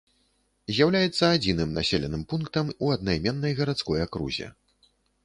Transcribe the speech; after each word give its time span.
З'яўляецца 0.77 1.25
адзіным 1.35 1.75
населеным 1.79 2.23
пунктам 2.33 2.71
у 2.87 2.89
аднайменнай 2.97 3.53
гарадской 3.61 3.99
акрузе. 4.07 4.47